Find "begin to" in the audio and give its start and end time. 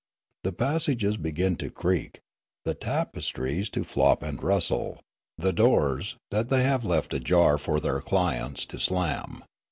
1.15-1.69